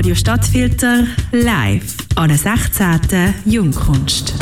Radio 0.00 0.14
Stadtfilter 0.14 1.06
live 1.30 1.94
an 2.14 2.28
der 2.28 2.38
16. 2.38 3.34
Jungkunst. 3.44 4.32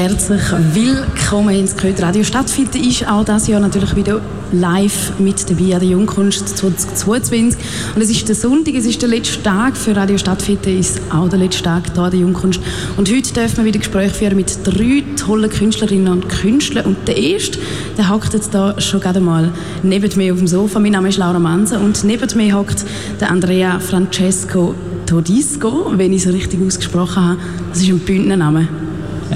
Herzlich 0.00 0.42
willkommen 0.74 1.56
ins 1.56 1.76
Köth 1.76 2.00
Radio 2.00 2.22
Stadtfilter 2.22 2.78
ist 2.78 3.08
auch 3.08 3.24
das 3.24 3.48
Jahr 3.48 3.58
natürlich 3.58 3.96
wieder 3.96 4.20
live 4.52 5.18
mit 5.18 5.50
dabei 5.50 5.74
an 5.74 5.80
der 5.80 5.88
Jungkunst 5.88 6.56
2022. 6.56 7.58
Und 7.96 8.02
es 8.02 8.08
ist 8.08 8.28
der 8.28 8.36
Sonntag, 8.36 8.76
es 8.76 8.86
ist 8.86 9.02
der 9.02 9.08
letzte 9.08 9.42
Tag 9.42 9.76
für 9.76 9.96
Radio 9.96 10.16
Stadtfilter, 10.16 10.70
ist 10.70 11.00
auch 11.12 11.28
der 11.28 11.40
letzte 11.40 11.64
Tag 11.64 11.92
hier 11.92 12.00
an 12.00 12.10
der 12.12 12.20
Jungkunst. 12.20 12.60
Und 12.96 13.10
heute 13.10 13.32
dürfen 13.32 13.56
wir 13.56 13.64
wieder 13.64 13.80
Gespräche 13.80 14.14
führen 14.14 14.36
mit 14.36 14.60
drei 14.62 15.02
tollen 15.16 15.50
Künstlerinnen 15.50 16.12
und 16.12 16.28
Künstlern. 16.28 16.86
Und 16.86 17.08
der 17.08 17.16
erste, 17.16 17.58
der 17.96 18.08
hockt 18.08 18.34
jetzt 18.34 18.54
da 18.54 18.80
schon 18.80 19.00
gerade 19.00 19.18
mal 19.18 19.50
neben 19.82 20.16
mir 20.16 20.32
auf 20.32 20.38
dem 20.38 20.46
Sofa. 20.46 20.78
Mein 20.78 20.92
Name 20.92 21.08
ist 21.08 21.18
Laura 21.18 21.40
Manse 21.40 21.76
und 21.76 22.04
neben 22.04 22.28
mir 22.36 22.56
hockt 22.56 22.84
der 23.20 23.32
Andrea 23.32 23.80
Francesco 23.80 24.76
Todisco, 25.06 25.92
wenn 25.96 26.12
ich 26.12 26.24
es 26.24 26.32
richtig 26.32 26.64
ausgesprochen 26.64 27.30
habe. 27.30 27.40
Das 27.70 27.82
ist 27.82 27.88
ein 27.88 27.98
Bündnername. 27.98 28.68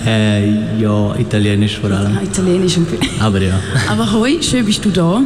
Äh, 0.06 0.80
ja, 0.80 1.14
italienisch 1.16 1.78
vor 1.78 1.90
allem. 1.90 2.14
Ja, 2.14 2.22
italienisch. 2.22 2.78
Aber 3.20 3.40
ja. 3.40 3.58
Aber 3.88 4.12
hoi, 4.12 4.40
schön 4.40 4.64
bist 4.64 4.84
du 4.84 4.90
da. 4.90 5.22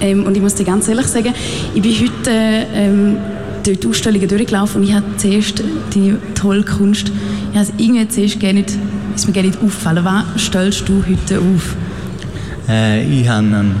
Ähm, 0.00 0.24
und 0.24 0.36
ich 0.36 0.42
muss 0.42 0.54
dir 0.54 0.64
ganz 0.64 0.88
ehrlich 0.88 1.06
sagen, 1.06 1.32
ich 1.74 1.82
bin 1.82 1.92
heute 1.92 2.30
ähm, 2.74 3.16
durch 3.64 3.80
die 3.80 3.88
Ausstellungen 3.88 4.28
durchgelaufen 4.28 4.82
und 4.82 4.88
ich 4.88 4.94
habe 4.94 5.06
zuerst 5.16 5.62
die 5.94 6.16
tolle 6.34 6.64
Kunst, 6.64 7.12
ich 7.52 7.58
habe 7.58 7.68
es 7.68 7.72
irgendwie 7.78 8.08
zuerst 8.08 8.40
gar 8.40 8.52
nicht, 8.52 8.72
ist 9.14 9.26
mir 9.26 9.32
gar 9.32 9.42
nicht 9.42 9.56
aufgefallen. 9.56 10.04
Was 10.04 10.42
stellst 10.42 10.88
du 10.88 11.02
heute 11.08 11.38
auf? 11.38 11.76
Äh, 12.68 13.04
ich 13.04 13.28
habe 13.28 13.38
einen 13.38 13.74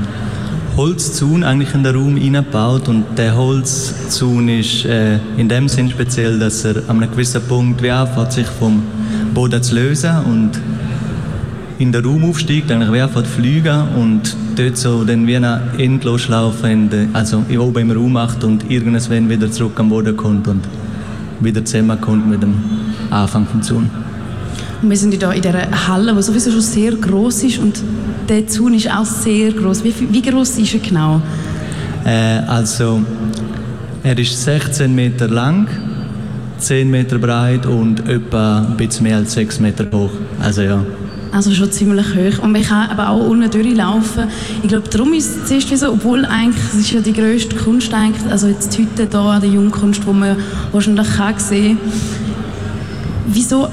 Holzzaun 0.76 1.44
eigentlich 1.44 1.74
in 1.74 1.82
den 1.82 1.94
Raum 1.94 2.16
eingebaut 2.16 2.88
und 2.88 3.04
der 3.16 3.36
Holzzaun 3.36 4.48
ist 4.48 4.84
äh, 4.84 5.18
in 5.36 5.48
dem 5.48 5.68
Sinn 5.68 5.90
speziell, 5.90 6.38
dass 6.38 6.64
er 6.64 6.76
an 6.88 7.02
einem 7.02 7.10
gewissen 7.10 7.42
Punkt 7.42 7.82
wie 7.82 7.90
anfängt, 7.90 8.32
sich 8.32 8.46
vom 8.46 8.82
Boden 9.34 9.62
zu 9.62 9.74
lösen 9.74 10.16
und 10.24 10.50
in 11.78 11.90
den 11.90 12.04
Raum 12.04 12.24
aufsteigt, 12.24 12.68
wie 12.68 13.00
anfängt 13.00 13.26
zu 13.26 13.32
fliegen 13.32 13.88
und 13.96 14.36
dort 14.56 14.76
so 14.76 15.04
dann 15.04 15.26
wie 15.26 15.36
einen 15.36 15.60
Endloslauf 15.78 16.62
in 16.64 16.90
der, 16.90 17.06
also 17.12 17.42
oben 17.58 17.90
im 17.90 17.90
Raum 17.90 18.12
macht 18.12 18.44
und 18.44 18.70
irgendwann 18.70 19.28
wieder 19.28 19.50
zurück 19.50 19.78
am 19.80 19.88
Boden 19.88 20.16
kommt 20.16 20.46
und 20.46 20.62
wieder 21.40 21.64
zusammenkommt 21.64 22.28
mit 22.28 22.42
dem 22.42 22.54
Anfang 23.10 23.46
vom 23.46 23.62
Zaun. 23.62 23.90
Und 24.82 24.90
wir 24.90 24.96
sind 24.96 25.14
hier 25.14 25.32
in 25.32 25.42
dieser 25.42 25.88
Halle, 25.88 26.14
die 26.14 26.22
sowieso 26.22 26.50
schon 26.50 26.60
sehr 26.60 26.92
groß 26.92 27.44
ist 27.44 27.58
und 27.58 27.82
der 28.28 28.46
Zaun 28.46 28.74
ist 28.74 28.90
auch 28.90 29.04
sehr 29.04 29.52
groß. 29.52 29.84
Wie, 29.84 29.94
wie 30.10 30.22
groß 30.22 30.58
ist 30.58 30.74
er 30.74 30.80
genau? 30.80 31.22
Äh, 32.04 32.38
also 32.46 33.02
er 34.02 34.18
ist 34.18 34.42
16 34.42 34.92
Meter 34.94 35.28
lang, 35.28 35.68
10 36.62 36.90
Meter 36.90 37.18
breit 37.18 37.66
und 37.66 38.08
etwa 38.08 38.58
ein 38.58 38.76
bisschen 38.76 39.04
mehr 39.04 39.16
als 39.16 39.32
6 39.32 39.60
Meter 39.60 39.86
hoch. 39.92 40.10
Also 40.40 40.62
ja. 40.62 40.84
Also 41.32 41.50
schon 41.52 41.72
ziemlich 41.72 42.06
hoch. 42.14 42.42
Und 42.42 42.52
man 42.52 42.62
kann 42.62 42.90
aber 42.90 43.08
auch 43.08 43.26
unten 43.26 43.50
durchlaufen. 43.50 44.24
Ich 44.62 44.68
glaube, 44.68 44.88
darum 44.88 45.12
ist 45.14 45.36
es 45.36 45.48
zuerst 45.48 45.76
so, 45.76 45.92
obwohl 45.92 46.24
eigentlich, 46.24 46.64
es 46.72 46.80
ist 46.80 46.92
ja 46.92 47.00
die 47.00 47.12
grösste 47.12 47.56
Kunst 47.56 47.92
eigentlich, 47.92 48.30
also 48.30 48.46
jetzt 48.46 48.78
heute 48.78 49.08
hier 49.10 49.20
an 49.20 49.40
der 49.40 49.50
Jungkunst, 49.50 50.06
wo 50.06 50.12
man 50.12 50.36
wahrscheinlich 50.72 51.08
kann 51.16 51.38
sehen 51.38 51.78
Wieso, 53.26 53.68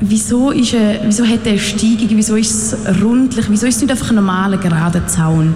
wieso, 0.00 0.50
ist 0.50 0.74
er, 0.74 1.00
wieso 1.04 1.24
hat 1.24 1.44
er 1.44 1.58
Steigung, 1.58 2.08
wieso 2.10 2.36
ist 2.36 2.72
es 2.72 3.02
rundlich, 3.02 3.46
wieso 3.48 3.66
ist 3.66 3.76
es 3.76 3.82
nicht 3.82 3.90
einfach 3.90 4.10
ein 4.10 4.16
normaler, 4.16 4.58
gerader 4.58 5.06
Zaun? 5.06 5.54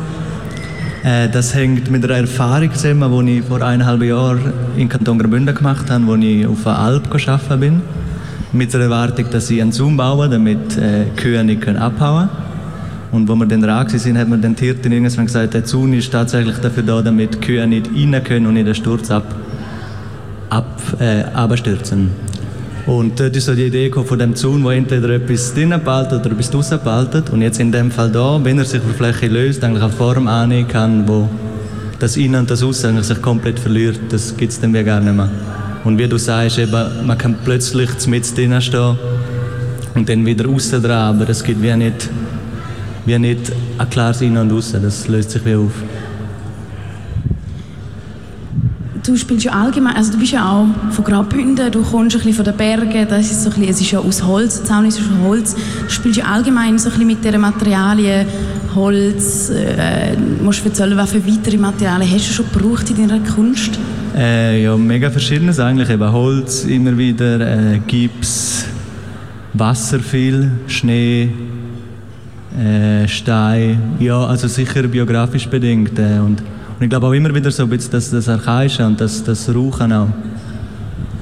Äh, 1.05 1.29
das 1.29 1.55
hängt 1.55 1.91
mit 1.91 2.03
einer 2.03 2.15
Erfahrung 2.15 2.73
zusammen, 2.73 3.27
die 3.27 3.39
ich 3.39 3.45
vor 3.45 3.61
eineinhalb 3.61 4.03
Jahren 4.03 4.55
in 4.75 4.89
Kanton 4.89 5.19
Graubünden 5.19 5.55
gemacht 5.55 5.91
habe, 5.91 6.07
wo 6.07 6.15
ich 6.15 6.47
auf 6.47 6.65
der 6.65 6.79
Alp 6.79 7.15
arbeiten 7.15 7.61
bin. 7.61 7.83
Mit 8.53 8.73
der 8.73 8.81
Erwartung, 8.81 9.27
dass 9.31 9.51
ich 9.51 9.61
einen 9.61 9.73
Zaun 9.73 9.99
baue, 9.99 10.31
damit 10.31 10.79
äh, 10.79 11.05
Kühe 11.15 11.45
nicht 11.45 11.69
abhauen 11.69 12.29
können. 12.29 12.45
Und 13.13 13.29
wo 13.29 13.35
wir 13.35 13.47
dann 13.47 13.61
dran 13.61 13.87
sind, 13.89 14.17
hat 14.17 14.29
mir 14.29 14.39
dann 14.39 14.57
die 14.57 14.65
Hirtin 14.65 14.93
irgendwann 14.93 15.27
gesagt, 15.27 15.53
der 15.53 15.65
Zaun 15.65 15.93
ist 15.93 16.11
tatsächlich 16.11 16.57
dafür 16.57 16.83
da, 16.83 17.03
damit 17.03 17.43
Kühe 17.43 17.67
nicht 17.67 17.91
rein 17.95 18.25
können 18.25 18.47
und 18.47 18.57
in 18.57 18.65
den 18.65 18.75
Sturz 18.75 19.11
ab, 19.11 19.27
ab, 20.49 20.81
äh, 21.01 21.23
abstürzen. 21.35 22.11
Und 22.87 23.19
dort 23.19 23.35
ist 23.35 23.47
so 23.47 23.55
die 23.55 23.65
Idee 23.65 23.91
von 23.91 24.19
dem 24.19 24.35
Zaun, 24.35 24.63
wo 24.63 24.71
entweder 24.71 25.09
etwas 25.09 25.55
drinnen 25.55 25.83
behaltet 25.83 26.21
oder 26.21 26.33
etwas 26.33 26.51
draußen 26.51 26.79
behaltet. 26.85 27.31
Und 27.31 27.41
jetzt 27.41 27.59
in 27.59 27.73
dem 27.73 27.91
Fall 27.91 28.11
da, 28.11 28.39
wenn 28.43 28.59
er 28.59 28.67
sich 28.67 28.81
auf 28.83 28.97
Fläche 28.97 29.29
löst, 29.29 29.65
eigentlich 29.65 29.83
eine 29.83 29.93
Form 29.93 30.29
annehmen 30.29 30.69
kann, 30.69 31.09
wo 31.09 31.29
das 31.99 32.19
Innen 32.19 32.41
und 32.41 32.51
das 32.51 32.63
eigentlich 32.85 33.07
sich 33.07 33.23
komplett 33.23 33.59
verliert, 33.59 33.99
das 34.11 34.37
gibt 34.37 34.53
es 34.53 34.61
dann 34.61 34.75
wie 34.75 34.85
gar 34.85 35.01
nicht 35.01 35.15
mehr. 35.15 35.31
Und 35.85 35.99
wie 35.99 36.07
du 36.07 36.19
sagst, 36.19 36.59
eben, 36.59 37.07
man 37.07 37.17
kann 37.17 37.37
plötzlich 37.45 37.91
mit 38.07 38.37
drinnen 38.37 38.61
stehen 38.61 38.99
und 39.95 40.09
dann 40.09 40.27
wieder 40.27 40.49
außen 40.49 40.83
dran, 40.83 41.17
aber 41.17 41.29
es 41.29 41.43
gibt 41.43 41.63
wie 41.63 41.75
nicht, 41.75 42.11
wie 43.07 43.19
nicht 43.19 43.53
ein 43.79 43.91
klares 43.91 44.21
Innen 44.21 44.51
und 44.51 44.53
Außen, 44.53 44.83
das 44.83 45.09
löst 45.09 45.31
sich 45.31 45.45
wie 45.47 45.55
auf. 45.55 45.73
Du 49.07 49.19
spielst 49.19 49.45
ja 49.45 49.53
allgemein, 49.53 49.97
also 49.97 50.13
du 50.13 50.19
bist 50.19 50.33
ja 50.33 50.51
auch 50.51 50.67
von 50.91 51.05
Graubünden, 51.05 51.71
du 51.71 51.83
kommst 51.83 52.17
ein 52.17 52.23
bisschen 52.23 52.33
von 52.33 52.45
den 52.47 52.57
Bergen, 52.57 53.07
das 53.07 53.31
ist 53.31 53.43
so 53.43 53.51
ein 53.51 53.57
bisschen, 53.57 53.71
es 53.71 53.81
ist 53.83 53.91
ja 53.91 53.99
aus 53.99 54.25
Holz, 54.25 54.57
der 54.57 54.65
Zaun 54.65 54.87
ist 54.87 54.99
aus 54.99 55.05
Holz. 55.23 55.55
Du 55.55 55.91
spielst 55.91 56.21
ja 56.21 56.25
allgemein 56.25 56.79
so 56.79 56.89
ein 56.89 56.93
bisschen 56.93 57.07
mit 57.09 57.23
diesen 57.23 57.39
Materialien, 57.43 58.27
Holz, 58.75 59.51
äh, 59.51 60.17
musst 60.43 60.65
du 60.65 60.71
erzählen, 60.71 61.07
für 61.07 61.27
weitere 61.27 61.59
Materialien 61.59 62.11
hast 62.11 62.31
du 62.31 62.33
schon 62.33 62.47
gebraucht 62.51 62.89
in 62.89 63.07
deiner 63.07 63.23
Kunst? 63.29 63.79
Äh, 64.17 64.63
ja, 64.63 64.75
mega 64.75 65.11
verschiedenes 65.11 65.61
eigentlich, 65.61 65.91
eben 65.91 66.11
Holz 66.11 66.65
immer 66.65 66.97
wieder, 66.97 67.41
äh, 67.41 67.81
Gips, 67.87 68.65
Wasser 69.53 70.01
viel, 70.01 70.51
Schnee, 70.67 71.29
äh, 72.59 73.07
Stein, 73.07 73.97
ja, 73.99 74.25
also 74.25 74.49
sicher 74.49 74.85
biografisch 74.85 75.47
bedingt 75.47 75.99
äh, 75.99 76.21
und 76.21 76.43
und 76.79 76.83
ich 76.83 76.91
glaube 76.91 77.07
auch 77.07 77.13
immer 77.13 77.35
wieder 77.35 77.51
so 77.51 77.63
ein 77.63 77.69
bisschen 77.69 77.93
das, 77.93 78.11
das 78.11 78.29
Archaische 78.29 78.85
und 78.87 79.01
das, 79.01 79.23
das 79.23 79.49
Rauchen 79.49 79.93
auch, 79.93 80.09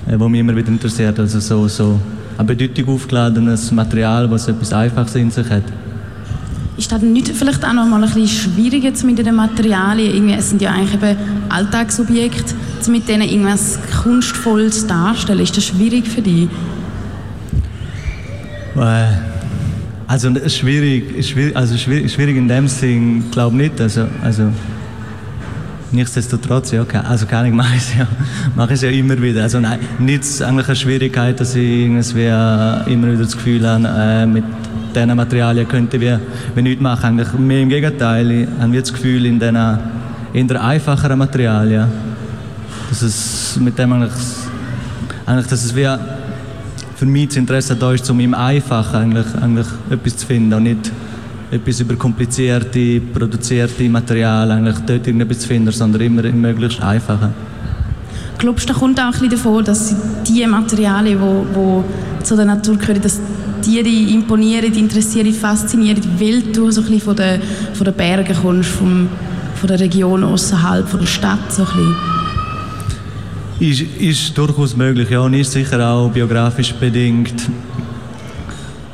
äh, 0.06 0.18
was 0.18 0.28
mich 0.28 0.40
immer 0.40 0.56
wieder 0.56 0.68
interessiert. 0.68 1.18
Also 1.18 1.40
so, 1.40 1.68
so 1.68 2.00
ein 2.38 2.46
bedeutung 2.46 2.94
aufgeladenes 2.94 3.70
Material, 3.70 4.28
das 4.28 4.48
etwas 4.48 4.72
Einfaches 4.72 5.14
in 5.16 5.30
sich 5.30 5.48
hat. 5.50 5.64
Ist 6.78 6.90
das 6.90 7.02
nicht 7.02 7.28
vielleicht 7.28 7.64
auch 7.64 7.74
noch 7.74 7.86
mal 7.86 8.02
ein 8.02 8.10
bisschen 8.10 8.28
schwieriger 8.28 8.88
jetzt 8.88 9.04
mit 9.04 9.18
den 9.18 9.34
Materialien? 9.34 10.14
Irgendwie, 10.14 10.34
es 10.34 10.48
sind 10.48 10.62
ja 10.62 10.72
eigentlich 10.72 10.94
eben 10.94 11.16
Alltagsobjekte, 11.50 12.54
mit 12.90 13.06
denen 13.08 13.28
irgendwas 13.28 13.78
Kunstvolles 14.02 14.86
darstellen. 14.86 15.40
Ist 15.40 15.56
das 15.56 15.64
schwierig 15.64 16.08
für 16.08 16.22
dich? 16.22 16.48
Äh, 18.74 19.04
also 20.06 20.30
schwierig, 20.48 21.24
schwierig, 21.26 21.54
also 21.54 21.76
schwierig, 21.76 22.10
schwierig 22.10 22.36
in 22.36 22.48
dem 22.48 22.66
Sinn 22.68 23.24
glaube 23.30 23.54
ich 23.56 23.70
nicht. 23.70 23.80
Also, 23.80 24.06
also 24.22 24.50
Nichtsdestotrotz, 25.92 26.72
ja, 26.72 26.84
also 27.06 27.26
keine 27.26 27.48
Ahnung, 27.48 27.56
mache 27.56 27.76
ich 27.76 27.82
es 27.82 27.94
ja, 27.98 28.06
mache 28.56 28.74
ich 28.74 28.80
ja 28.80 28.88
immer 28.90 29.20
wieder. 29.20 29.42
Also 29.42 29.60
nein, 29.60 29.78
nicht 29.98 30.24
eigentlich 30.42 30.66
eine 30.66 30.76
Schwierigkeit, 30.76 31.38
dass 31.38 31.54
ich 31.54 31.62
irgendwie 31.62 32.92
immer 32.92 33.08
wieder 33.08 33.24
das 33.24 33.36
Gefühl 33.36 33.68
habe, 33.68 33.86
äh, 33.86 34.26
mit 34.26 34.44
diesen 34.94 35.16
Materialien 35.16 35.68
könnte 35.68 36.00
wir, 36.00 36.20
wir 36.54 36.62
nichts 36.62 36.82
machen. 36.82 37.04
Eigentlich 37.04 37.32
mehr 37.34 37.60
im 37.60 37.68
Gegenteil, 37.68 38.30
ich 38.30 38.48
habe 38.58 38.80
das 38.80 38.92
Gefühl, 38.92 39.26
in 39.26 39.38
diesen 39.38 39.78
in 40.32 40.48
der 40.48 40.64
einfacheren 40.64 41.18
Materialien, 41.18 41.88
dass 42.88 43.02
es 43.02 43.58
mit 43.60 43.78
dem 43.78 43.92
eigentlich, 43.92 44.12
eigentlich 45.26 45.46
dass 45.46 45.64
es 45.64 45.76
wie 45.76 45.88
für 46.96 47.06
mich 47.06 47.28
das 47.28 47.36
Interesse 47.36 47.76
da 47.76 47.92
ist, 47.92 48.08
um 48.10 48.18
im 48.20 48.32
Einfachen 48.32 48.96
eigentlich, 48.96 49.26
eigentlich 49.40 49.66
etwas 49.90 50.16
zu 50.16 50.26
finden 50.26 50.54
und 50.54 50.62
nicht 50.62 50.90
etwas 51.52 51.80
über 51.80 51.96
komplizierte, 51.96 53.00
produzierte 53.00 53.86
Materialien 53.88 54.66
eigentlich 54.66 54.78
dort 54.86 55.06
irgendetwas 55.06 55.40
zu 55.40 55.48
finden, 55.48 55.70
sondern 55.70 56.00
immer 56.00 56.24
im 56.24 56.40
möglichst 56.40 56.82
einfachen. 56.82 57.34
Glaubst 58.38 58.68
du, 58.68 58.72
da 58.72 58.78
kommt 58.78 58.98
auch 58.98 59.04
ein 59.04 59.10
bisschen 59.12 59.30
davon, 59.30 59.64
dass 59.64 59.94
die 60.26 60.46
Materialien, 60.46 61.20
die, 61.20 62.24
zu 62.24 62.36
der 62.36 62.46
Natur 62.46 62.78
gehören, 62.78 63.02
dass 63.02 63.20
die 63.64 63.82
dich 63.82 64.14
imponieren, 64.14 64.72
interessieren, 64.72 65.32
faszinieren, 65.32 66.02
weil 66.18 66.40
du 66.40 66.70
so 66.70 66.80
ein 66.80 66.86
bisschen 66.86 67.00
von 67.02 67.16
den, 67.16 67.42
von 67.74 67.84
den 67.84 67.94
Bergen 67.94 68.36
kommst, 68.42 68.70
vom, 68.70 69.08
von 69.54 69.68
der 69.68 69.78
Region 69.78 70.24
außerhalb 70.24 70.88
von 70.88 71.00
der 71.00 71.06
Stadt 71.06 71.52
so 71.52 71.64
ein 71.64 71.96
Ist, 73.60 73.82
ist 73.82 74.38
durchaus 74.38 74.74
möglich, 74.74 75.10
ja, 75.10 75.20
und 75.20 75.34
ist 75.34 75.52
sicher 75.52 75.86
auch 75.86 76.08
biografisch 76.10 76.72
bedingt. 76.72 77.42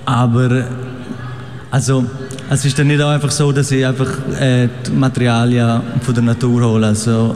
Aber 0.04 0.66
also 1.70 2.04
es 2.50 2.64
ist 2.64 2.78
dann 2.78 2.86
nicht 2.86 3.02
auch 3.02 3.10
einfach 3.10 3.30
so, 3.30 3.52
dass 3.52 3.70
ich 3.70 3.86
einfach 3.86 4.10
äh, 4.40 4.68
die 4.86 4.90
Materialien 4.90 5.82
von 6.00 6.14
der 6.14 6.22
Natur 6.24 6.62
hole. 6.62 6.86
Also, 6.86 7.34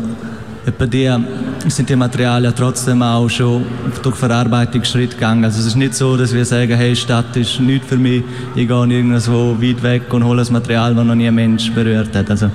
bei 0.78 0.86
dir 0.86 1.20
sind 1.66 1.88
die 1.88 1.96
Materialien 1.96 2.52
trotzdem 2.56 3.02
auch 3.02 3.28
schon 3.28 3.64
durch 4.02 4.14
Verarbeitungsschritt 4.14 5.12
gegangen. 5.12 5.44
Also 5.44 5.58
es 5.58 5.66
ist 5.66 5.76
nicht 5.76 5.94
so, 5.94 6.16
dass 6.16 6.32
wir 6.32 6.44
sagen, 6.44 6.76
hey, 6.76 6.94
Stadt 6.94 7.36
ist 7.36 7.58
nichts 7.58 7.88
für 7.88 7.96
mich, 7.96 8.22
ich 8.54 8.68
gehe 8.68 8.86
irgendwo 8.86 9.60
weit 9.60 9.82
weg 9.82 10.14
und 10.14 10.24
hole 10.24 10.42
ein 10.42 10.52
Material, 10.52 10.94
das 10.94 11.04
noch 11.04 11.16
nie 11.16 11.26
ein 11.26 11.34
Mensch 11.34 11.70
berührt 11.72 12.14
hat. 12.14 12.30
Also 12.30 12.48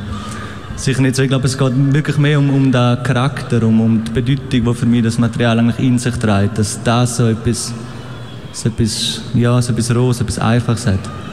sicher 0.78 1.02
nicht 1.02 1.18
so. 1.18 1.22
Ich 1.22 1.28
glaube, 1.28 1.48
es 1.48 1.58
geht 1.58 1.74
wirklich 1.94 2.18
mehr 2.18 2.40
um, 2.40 2.50
um 2.50 2.72
den 2.72 3.04
Charakter, 3.04 3.62
um, 3.64 3.82
um 3.82 4.04
die 4.04 4.12
Bedeutung, 4.12 4.74
die 4.74 4.74
für 4.74 4.86
mich 4.86 5.04
das 5.04 5.18
Material 5.18 5.60
eigentlich 5.60 5.80
in 5.86 6.00
sich 6.00 6.16
trägt. 6.16 6.58
Dass 6.58 6.82
das 6.82 7.18
so 7.18 7.28
etwas, 7.28 7.74
so 8.54 8.70
etwas, 8.70 9.22
ja, 9.34 9.62
so 9.62 9.74
etwas 9.74 9.94
Rohes, 9.94 10.22
etwas 10.22 10.40
Einfaches 10.40 10.88
hat. 10.88 11.27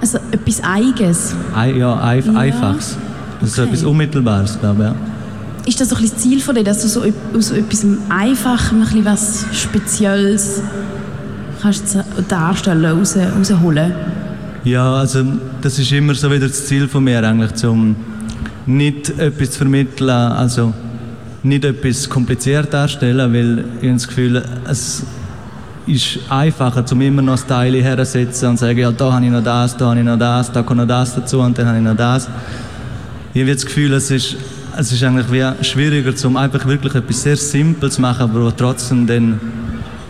Also 0.00 0.18
etwas 0.30 0.62
Eigenes? 0.62 1.34
Ei, 1.54 1.72
ja, 1.72 2.02
Eif 2.02 2.26
ja, 2.26 2.32
Einfaches. 2.32 2.96
Also 3.40 3.62
okay. 3.62 3.70
etwas 3.70 3.84
Unmittelbares, 3.84 4.58
glaube 4.58 4.82
ich. 4.82 4.88
Ja. 4.88 4.94
Ist 5.66 5.80
das 5.80 5.90
so 5.90 5.96
ein 5.96 6.02
das 6.02 6.16
Ziel 6.16 6.40
von 6.40 6.54
dir, 6.54 6.64
dass 6.64 6.82
du 6.82 6.88
so 6.88 7.02
aus 7.36 7.50
etwas 7.50 7.84
Einfachem 8.08 8.82
ein 8.82 9.04
was 9.04 9.44
Spezielles 9.52 10.62
kannst 11.60 11.98
darstellen, 12.28 12.98
raus, 12.98 13.16
rausholen? 13.16 13.92
Ja, 14.64 14.94
also 14.94 15.24
das 15.60 15.78
ist 15.78 15.92
immer 15.92 16.14
so 16.14 16.30
wieder 16.30 16.48
das 16.48 16.66
Ziel 16.66 16.88
von 16.88 17.04
mir 17.04 17.22
eigentlich, 17.22 17.54
zum 17.54 17.96
nicht 18.66 19.18
etwas 19.18 19.52
zu 19.52 19.58
vermitteln, 19.58 20.10
also 20.10 20.72
nicht 21.42 21.64
etwas 21.64 22.08
kompliziert 22.08 22.72
darstellen, 22.72 23.32
weil 23.32 23.64
ich 23.80 23.88
habe 23.88 23.92
das 23.94 24.08
Gefühl, 24.08 24.42
es 24.68 25.02
ist 25.86 26.18
einfacher, 26.28 26.84
zum 26.84 27.00
immer 27.00 27.22
noch 27.22 27.34
das 27.34 27.46
Teil 27.46 27.82
herzusetzen 27.82 28.50
und 28.50 28.58
zu 28.58 28.64
sagen, 28.64 28.78
ja, 28.78 28.92
da 28.92 29.12
habe 29.12 29.24
ich 29.24 29.30
noch 29.30 29.42
das, 29.42 29.76
da 29.76 29.90
habe 29.90 29.98
ich 30.00 30.04
noch 30.04 30.18
das, 30.18 30.52
da 30.52 30.62
kommt 30.62 30.80
noch 30.80 30.86
das 30.86 31.14
dazu 31.14 31.40
und 31.40 31.56
dann 31.58 31.66
habe 31.66 31.78
ich 31.78 31.84
noch 31.84 31.96
das. 31.96 32.28
Ich 33.32 33.40
habe 33.40 33.52
das 33.52 33.64
Gefühl, 33.64 33.92
es 33.94 34.10
ist, 34.10 34.36
es 34.76 34.92
ist 34.92 35.02
eigentlich 35.02 35.30
wie 35.30 35.64
schwieriger, 35.64 36.12
um 36.26 36.36
einfach 36.36 36.66
wirklich 36.66 36.94
etwas 36.94 37.22
sehr 37.22 37.36
Simples 37.36 37.94
zu 37.94 38.00
machen, 38.00 38.22
aber 38.22 38.54
trotzdem 38.56 39.06
dann 39.06 39.40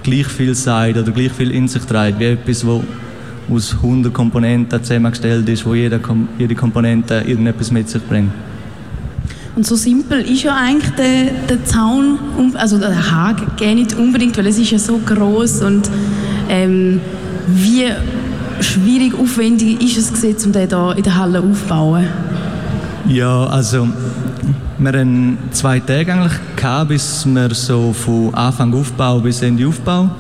gleich 0.03 0.27
viel 0.27 0.55
sagt 0.55 0.97
oder 0.97 1.11
gleich 1.13 1.33
viel 1.33 1.51
in 1.51 1.69
sich 1.69 1.83
trägt, 1.85 2.19
wie 2.19 2.25
etwas, 2.25 2.61
das 2.61 2.81
aus 3.51 3.75
100 3.75 4.13
Komponenten 4.13 4.83
zusammengestellt 4.83 5.49
ist, 5.49 5.67
wo 5.67 5.75
jede, 5.75 6.01
jede 6.39 6.55
Komponente 6.55 7.23
irgendetwas 7.27 7.71
mit 7.71 7.89
sich 7.89 8.03
bringt. 8.03 8.33
Und 9.57 9.67
so 9.67 9.75
simpel 9.75 10.21
ist 10.21 10.45
ja 10.45 10.55
eigentlich 10.55 10.91
der, 10.95 11.25
der 11.49 11.65
Zaun, 11.65 12.19
also 12.55 12.79
der 12.79 13.11
Haken, 13.11 13.47
gar 13.59 13.75
nicht 13.75 13.95
unbedingt, 13.95 14.39
weil 14.39 14.47
es 14.47 14.59
ist 14.59 14.71
ja 14.71 14.79
so 14.79 14.99
groß 14.99 15.63
und 15.63 15.91
ähm, 16.49 17.01
wie 17.49 17.87
schwierig, 18.61 19.15
aufwendig 19.19 19.83
ist 19.83 19.99
es 19.99 20.13
gewesen, 20.13 20.47
um 20.47 20.53
den 20.53 20.69
hier 20.69 20.95
in 20.97 21.03
der 21.03 21.17
Halle 21.17 21.41
aufzubauen? 21.41 22.07
Ja, 23.09 23.47
also 23.47 23.89
wir 24.79 24.89
hatten 24.89 25.39
zwei 25.51 25.81
Tage 25.81 26.13
eigentlich 26.13 26.39
gehabt, 26.57 26.89
bis 26.89 27.27
wir 27.27 27.53
so 27.55 27.93
von 27.93 28.33
Anfang 28.35 28.73
Aufbau 28.73 29.19
bis 29.21 29.43
Ende 29.43 29.67
Aufbau 29.67 30.11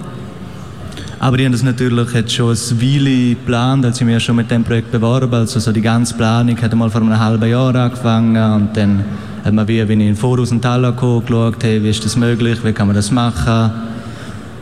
aber 1.20 1.38
ich 1.38 1.44
habe 1.44 1.52
das 1.52 1.62
natürlich 1.62 2.12
jetzt 2.12 2.32
schon 2.32 2.50
ein 2.50 2.81
Weile 2.81 3.34
geplant, 3.34 3.84
als 3.84 4.00
ich 4.00 4.06
mich 4.06 4.25
schon 4.25 4.37
mit 4.37 4.50
dem 4.50 4.64
Projekt 4.64 4.90
beworben 4.90 5.34
Also 5.34 5.61
so 5.61 5.70
die 5.70 5.82
ganze 5.82 6.14
Planung 6.14 6.61
hat 6.61 6.75
mal 6.75 6.88
vor 6.88 7.02
einem 7.02 7.19
halben 7.19 7.49
Jahr 7.49 7.75
angefangen 7.75 8.37
und 8.55 8.75
dann 8.75 9.05
hat 9.44 9.52
man 9.52 9.69
wie, 9.69 9.87
wenn 9.87 10.00
ich 10.00 10.08
in 10.08 10.17
Voraus 10.17 10.50
und 10.50 10.62
Tal 10.62 10.90
geschaut, 10.90 11.62
hey, 11.62 11.82
wie 11.82 11.90
ist 11.90 12.02
das 12.02 12.17
möglich, 12.17 12.64
wie 12.64 12.72
kann 12.72 12.87
man 12.87 12.96
das 12.96 13.11
machen. 13.11 13.70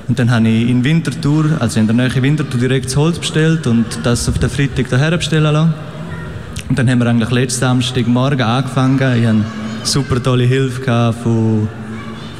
Und 0.08 0.18
dann 0.18 0.32
habe 0.32 0.48
ich 0.48 0.68
in 0.68 0.82
Winterthur, 0.82 1.44
also 1.60 1.78
in 1.78 1.86
der 1.86 1.94
Nähe 1.94 2.22
Winterthur, 2.22 2.58
direkt 2.58 2.86
das 2.86 2.96
Holz 2.96 3.20
bestellt 3.20 3.66
und 3.68 3.86
das 4.02 4.28
auf 4.28 4.38
den 4.38 4.50
Freitag 4.50 4.88
daher 4.90 5.16
bestellen 5.16 5.52
lassen. 5.52 5.74
Und 6.68 6.76
dann 6.76 6.90
haben 6.90 6.98
wir 6.98 7.06
eigentlich 7.06 7.30
letzten 7.30 7.60
Samstagmorgen 7.60 8.42
angefangen. 8.42 8.96
Ich 8.96 9.26
hatte 9.26 9.44
super 9.84 10.20
tolle 10.20 10.44
Hilfe 10.44 11.12
von, 11.22 11.68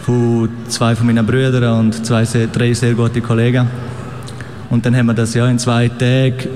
von 0.02 0.48
zwei 0.66 0.96
von 0.96 1.06
meinen 1.06 1.24
Brüdern 1.24 1.78
und 1.78 2.04
zwei, 2.04 2.24
drei 2.24 2.72
sehr 2.72 2.94
gute 2.94 3.20
Kollegen. 3.20 3.88
Und 4.70 4.84
dann 4.84 4.94
haben 4.96 5.06
wir 5.06 5.14
das 5.14 5.34
ja 5.34 5.46
in 5.48 5.58
zwei 5.58 5.88
Tagen 5.88 6.48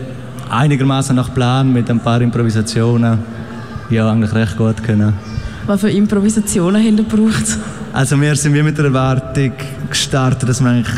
einigermaßen 0.51 1.17
nach 1.17 1.33
Plan 1.33 1.73
mit 1.73 1.91
ein 1.91 2.01
paar 2.01 2.21
Improvisationen 2.21 3.19
ja 3.91 4.11
eigentlich 4.11 4.35
recht 4.35 4.57
gut 4.57 4.83
können. 4.83 5.15
Was 5.67 5.81
für 5.81 5.91
Improvisationen 5.91 6.83
haben 6.83 6.99
ihr 6.99 7.05
gebraucht? 7.05 7.59
Also 7.93 8.21
wir 8.21 8.35
sind 8.37 8.55
wie 8.55 8.63
mit 8.63 8.77
der 8.77 8.87
Erwartung 8.87 9.53
gestartet, 9.89 10.49
dass 10.49 10.61
wir 10.63 10.71
eigentlich 10.71 10.93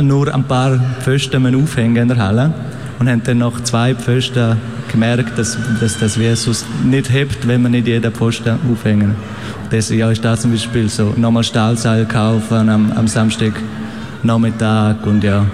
nur 0.00 0.32
ein 0.32 0.44
paar 0.44 0.78
Pfosten 1.00 1.54
aufhängen 1.54 1.96
in 1.96 2.08
der 2.08 2.16
Halle 2.16 2.52
und 2.98 3.08
haben 3.08 3.22
dann 3.24 3.38
nach 3.38 3.62
zwei 3.62 3.94
Pfosten 3.94 4.56
gemerkt, 4.90 5.38
dass, 5.38 5.58
dass 5.80 5.98
das 5.98 6.14
sonst 6.14 6.66
nicht 6.84 7.10
hebt, 7.10 7.46
wenn 7.46 7.62
man 7.62 7.72
nicht 7.72 7.86
jeden 7.86 8.12
Pfosten 8.12 8.58
aufhängen. 8.70 9.14
Deswegen 9.70 10.00
ja, 10.00 10.10
ist 10.10 10.24
das 10.24 10.42
zum 10.42 10.52
Beispiel 10.52 10.88
so, 10.88 11.12
nochmal 11.16 11.42
Stahlseil 11.42 12.06
kaufen 12.06 12.68
am, 12.68 12.92
am 12.92 13.08
Samstag 13.08 13.52
Nachmittag 14.22 15.04
und 15.06 15.22
ja, 15.22 15.44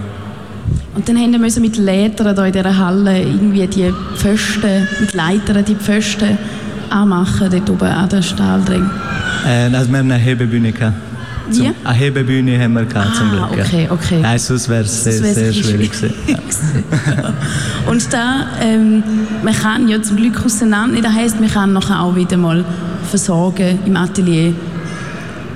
und 1.00 1.08
dann 1.08 1.16
haben 1.16 1.32
wir 1.32 1.60
mit 1.62 1.78
Leitern 1.78 2.34
hier 2.34 2.44
in 2.44 2.52
dieser 2.52 2.76
Halle 2.76 3.22
irgendwie 3.22 3.66
die 3.66 3.90
Pfosten, 4.16 4.86
mit 5.00 5.14
Leitern 5.14 5.64
die 5.64 5.74
Pfosten 5.74 6.36
anmachen, 6.90 7.48
dort 7.50 7.70
oben 7.70 7.88
an 7.88 8.06
den 8.06 8.22
Stahldring. 8.22 8.84
Äh, 9.46 9.74
also 9.74 9.90
wir 9.90 9.98
haben 9.98 10.10
eine 10.10 10.16
Hebebühne 10.16 10.72
gehabt. 10.72 10.98
Zum, 11.50 11.64
ja? 11.64 11.70
Eine 11.84 11.96
Hebebühne 11.96 12.62
haben 12.62 12.74
wir 12.74 12.84
gehabt, 12.84 13.12
ah, 13.12 13.14
zum 13.14 13.30
Glück. 13.30 13.64
okay, 13.64 13.88
okay. 13.88 14.18
Nein, 14.20 14.38
sonst 14.38 14.68
wäre 14.68 14.82
es 14.82 15.04
sehr, 15.04 15.14
sehr 15.14 15.54
schwierig 15.54 15.90
gewesen. 15.90 16.14
Und 17.86 18.12
da, 18.12 18.48
ähm, 18.60 19.02
man 19.42 19.54
kann 19.54 19.88
ja 19.88 20.02
zum 20.02 20.18
Glück 20.18 20.44
auseinander, 20.44 21.00
das 21.00 21.14
heisst, 21.14 21.40
man 21.40 21.50
kann 21.50 21.72
nachher 21.72 22.02
auch 22.02 22.14
wieder 22.14 22.36
mal 22.36 22.62
versorgen 23.08 23.78
im 23.86 23.96
Atelier. 23.96 24.52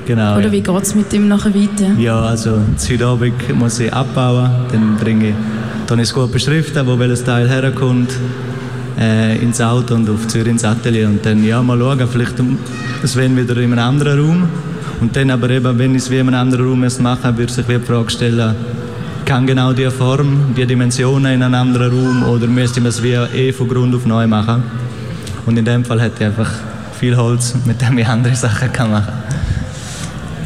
Genau, 0.07 0.37
Oder 0.37 0.53
wie 0.53 0.61
geht 0.61 0.83
es 0.83 0.95
mit 0.95 1.11
dem 1.13 1.29
nachher 1.29 1.55
weiter? 1.55 1.99
Ja, 1.99 2.21
also 2.21 2.59
heute 2.91 3.07
Abend 3.07 3.59
muss 3.59 3.81
ich 3.81 3.93
abbauen, 3.93 4.51
dann 4.71 4.97
bringe 4.97 5.31
ich, 5.31 5.35
dann 5.87 5.99
ist 5.99 6.13
gut 6.13 6.31
beschriften, 6.31 6.87
wo 6.87 6.99
welches 6.99 7.25
Teil 7.25 7.49
herkommt, 7.49 8.13
äh, 8.99 9.39
ins 9.39 9.63
Auto 9.63 9.95
und 9.95 10.09
auf 10.11 10.27
Zürich 10.29 10.49
ins 10.49 10.65
Atelier 10.65 11.09
und 11.09 11.25
dann 11.25 11.43
ja, 11.43 11.63
mal 11.63 11.79
schauen, 11.79 12.07
vielleicht 12.07 12.39
werden 12.39 13.37
wieder 13.37 13.57
in 13.57 13.73
einem 13.73 13.79
anderen 13.79 14.21
Raum 14.21 14.49
und 15.01 15.17
dann 15.17 15.31
aber 15.31 15.49
eben, 15.49 15.79
wenn 15.79 15.95
ich 15.95 16.03
es 16.03 16.11
wie 16.11 16.19
in 16.19 16.29
einem 16.29 16.39
anderen 16.39 16.69
Raum 16.69 16.81
machen 16.81 17.39
würde 17.39 17.53
sich 17.53 17.65
die 17.65 17.79
Frage 17.79 18.11
stellen, 18.11 18.55
kann 19.25 19.47
genau 19.47 19.73
die 19.73 19.89
Form, 19.91 20.55
die 20.55 20.67
Dimensionen 20.67 21.33
in 21.33 21.43
einem 21.43 21.55
anderen 21.55 21.91
Raum 21.91 22.29
oder 22.29 22.47
müsste 22.47 22.81
man 22.81 22.91
es 22.91 23.03
wie 23.03 23.13
eh 23.13 23.53
von 23.53 23.69
Grund 23.69 23.95
auf 23.95 24.05
neu 24.05 24.27
machen? 24.27 24.63
Und 25.47 25.59
in 25.59 25.65
dem 25.65 25.83
Fall 25.85 26.01
hätte 26.01 26.17
ich 26.21 26.27
einfach 26.27 26.51
viel 27.01 27.17
Holz, 27.17 27.55
mit 27.65 27.81
dem 27.81 27.99
ich 27.99 28.07
andere 28.07 28.35
Sachen 28.35 28.71
kann 28.73 28.91
machen 28.91 29.07
kann. 29.07 29.24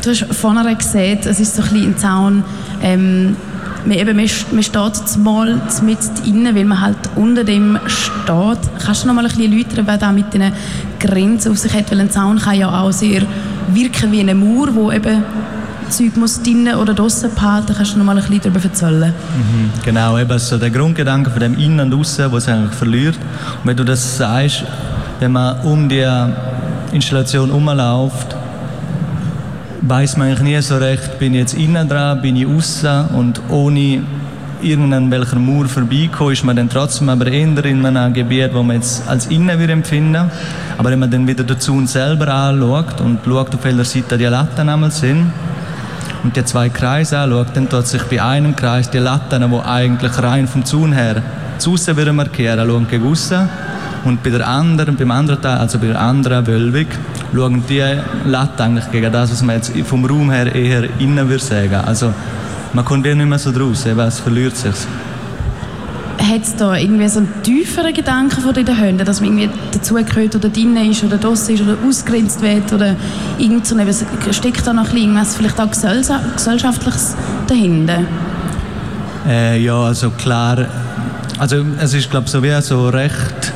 Du 0.09 0.15
hast 0.15 0.35
vorhin 0.37 0.79
gesehen, 0.79 1.19
es 1.23 1.39
ist 1.39 1.55
so 1.55 1.63
ein 1.63 1.69
ein 1.85 1.99
Zaun, 1.99 2.43
ähm, 2.83 3.37
man, 3.85 3.99
eben, 3.99 4.17
man, 4.17 4.27
man 4.53 4.63
steht 4.63 5.19
mal 5.19 5.61
mit 5.83 5.99
innen, 6.25 6.57
weil 6.57 6.65
man 6.65 6.81
halt 6.81 6.97
unter 7.15 7.45
dem 7.45 7.79
steht. 7.87 8.59
Kannst 8.83 9.03
du 9.03 9.07
noch 9.07 9.15
mal 9.15 9.27
ein 9.27 9.31
bisschen 9.31 9.53
erläutern, 9.53 9.87
wer 9.87 9.99
da 9.99 10.11
mit 10.11 10.33
den 10.33 10.51
Grenzen 10.99 11.53
auf 11.53 11.59
sich 11.59 11.75
hat? 11.75 11.91
Weil 11.91 12.01
ein 12.01 12.11
Zaun 12.11 12.39
kann 12.39 12.57
ja 12.57 12.81
auch 12.81 12.91
sehr 12.91 13.21
wirken 13.75 14.11
wie 14.11 14.21
eine 14.21 14.35
Mauer, 14.35 14.75
wo 14.75 14.91
eben 14.91 15.23
Zeug 15.91 16.17
muss 16.17 16.43
drinnen 16.43 16.77
oder 16.77 16.95
draußen 16.95 17.35
behalten. 17.35 17.75
Kannst 17.77 17.93
du 17.93 17.99
noch 17.99 18.07
mal 18.07 18.17
ein 18.17 18.25
bisschen 18.25 18.41
darüber 18.41 18.65
erzählen? 18.65 19.13
Mhm, 19.13 19.71
genau, 19.85 20.17
eben 20.17 20.39
so 20.39 20.57
der 20.57 20.71
Grundgedanke 20.71 21.31
von 21.31 21.41
dem 21.41 21.59
Innen 21.59 21.93
und 21.93 22.01
Außen, 22.01 22.33
was 22.33 22.49
eigentlich 22.49 22.73
verliert. 22.73 23.17
Und 23.63 23.69
wenn 23.69 23.77
du 23.77 23.85
das 23.85 24.17
sagst, 24.17 24.65
wenn 25.21 25.33
man 25.33 25.61
um 25.61 25.87
die 25.87 26.09
Installation 26.93 27.51
herumläuft, 27.51 28.38
weiß 29.89 30.17
man 30.17 30.29
eigentlich 30.29 30.43
nie 30.43 30.61
so 30.61 30.77
recht, 30.77 31.19
bin 31.19 31.35
ich 31.35 31.41
jetzt 31.41 31.55
innen 31.55 31.89
dran, 31.89 32.21
bin 32.21 32.37
ich 32.37 32.47
außen 32.47 33.07
und 33.09 33.41
ohne 33.49 34.03
irgendeinen 34.61 35.09
Mauer 35.47 35.67
vorbeikommen, 35.67 36.33
ist 36.33 36.45
man 36.45 36.57
dann 36.57 36.69
trotzdem 36.69 37.09
aber 37.09 37.27
eher 37.29 37.65
in 37.65 37.87
einem 37.87 38.13
Gebiet, 38.13 38.53
wo 38.53 38.63
man 38.63 38.77
jetzt 38.77 39.09
als 39.09 39.27
innen 39.27 39.59
wir 39.59 39.69
empfinden. 39.71 40.31
Aber 40.77 40.91
wenn 40.91 40.99
man 40.99 41.11
dann 41.11 41.27
wieder 41.27 41.45
den 41.45 41.59
Zaun 41.59 41.87
selber 41.87 42.29
anschaut 42.29 43.01
und 43.01 43.21
schaut, 43.25 43.55
auf 43.55 43.65
welcher 43.65 43.85
Seite 43.85 44.19
die 44.19 44.25
Latten 44.25 44.69
einmal 44.69 44.91
sind 44.91 45.33
und 46.23 46.37
die 46.37 46.45
zwei 46.45 46.69
Kreise 46.69 47.19
anschaut, 47.19 47.49
dann 47.55 47.69
tut 47.69 47.87
sich 47.87 48.03
bei 48.03 48.23
einem 48.23 48.55
Kreis 48.55 48.91
die 48.91 48.99
Latten, 48.99 49.51
die 49.51 49.61
eigentlich 49.61 50.23
rein 50.23 50.47
vom 50.47 50.65
Zaun 50.65 50.93
her 50.93 51.23
zu 51.59 51.73
aussen 51.73 52.15
markieren, 52.15 52.69
schauen 52.69 52.87
gegen 52.89 53.07
aussen 53.07 53.49
und 54.05 54.23
bei 54.23 54.31
der 54.31 54.47
anderen, 54.47 54.97
beim 54.97 55.11
anderen 55.11 55.41
Teil, 55.41 55.59
also 55.59 55.79
bei 55.79 55.87
der 55.87 56.01
anderen 56.01 56.47
Wölbung, 56.47 56.87
schauen 57.35 57.63
die 57.69 57.83
Latte 58.27 58.65
eigentlich 58.65 58.91
gegen 58.91 59.13
das, 59.13 59.31
was 59.31 59.43
man 59.43 59.57
jetzt 59.57 59.73
vom 59.87 60.05
Raum 60.05 60.31
her 60.31 60.55
eher 60.55 60.89
innen 60.99 61.29
würde 61.29 61.45
sagen. 61.45 61.75
Also 61.75 62.13
man 62.73 62.85
kommt 62.85 63.05
wie 63.05 63.15
nicht 63.15 63.27
mehr 63.27 63.39
so 63.39 63.53
draus, 63.53 63.87
eben, 63.87 64.01
es 64.01 64.21
verliert 64.21 64.57
sich. 64.57 64.75
Hat 66.19 66.43
es 66.43 66.57
da 66.57 66.75
irgendwie 66.75 67.09
so 67.09 67.21
einen 67.21 67.43
tieferen 67.43 67.95
Gedanken 67.95 68.43
von 68.43 68.53
den 68.53 68.67
Hunden, 68.67 69.05
dass 69.05 69.21
man 69.21 69.39
irgendwie 69.39 69.51
dazugehört 69.73 70.35
oder 70.37 70.49
drinnen 70.49 70.91
ist 70.91 71.05
oder 71.05 71.17
draussen 71.17 71.55
ist 71.55 71.63
oder 71.63 71.77
ausgrenzt 71.87 72.43
wird 72.43 72.73
oder 72.73 72.97
irgend 73.39 73.67
so 73.67 73.77
eine, 73.77 73.91
steckt 74.33 74.67
da 74.67 74.73
noch 74.73 74.93
irgendwas 74.93 75.37
vielleicht 75.37 75.59
auch 75.61 75.71
gesellschaftliches 75.71 77.15
dahinter? 77.47 78.01
Äh, 79.27 79.63
ja, 79.63 79.81
also 79.81 80.11
klar, 80.11 80.67
also 81.39 81.65
es 81.81 81.95
ist 81.95 82.11
glaube 82.11 82.27
ich 82.27 82.33
so 82.33 82.43
wie 82.43 82.61
so 82.63 82.89
recht 82.89 83.53